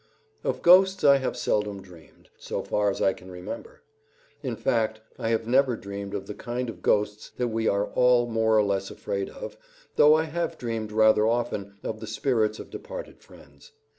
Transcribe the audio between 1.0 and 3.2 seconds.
I have seldom dreamed, so far as I